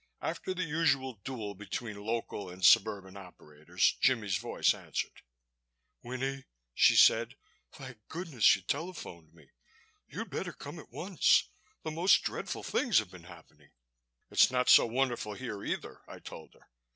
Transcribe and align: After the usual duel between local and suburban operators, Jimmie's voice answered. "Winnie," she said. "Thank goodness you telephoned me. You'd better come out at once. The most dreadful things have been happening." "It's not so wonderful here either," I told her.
After 0.23 0.55
the 0.55 0.63
usual 0.63 1.13
duel 1.23 1.53
between 1.53 2.03
local 2.03 2.49
and 2.49 2.65
suburban 2.65 3.15
operators, 3.15 3.97
Jimmie's 4.01 4.37
voice 4.37 4.73
answered. 4.73 5.21
"Winnie," 6.01 6.45
she 6.73 6.95
said. 6.95 7.35
"Thank 7.71 7.99
goodness 8.07 8.55
you 8.55 8.63
telephoned 8.63 9.31
me. 9.35 9.51
You'd 10.07 10.31
better 10.31 10.53
come 10.53 10.79
out 10.79 10.85
at 10.85 10.91
once. 10.91 11.49
The 11.83 11.91
most 11.91 12.23
dreadful 12.23 12.63
things 12.63 12.97
have 12.97 13.11
been 13.11 13.25
happening." 13.25 13.69
"It's 14.31 14.49
not 14.49 14.69
so 14.69 14.87
wonderful 14.87 15.35
here 15.35 15.63
either," 15.63 16.01
I 16.07 16.17
told 16.17 16.55
her. 16.55 16.67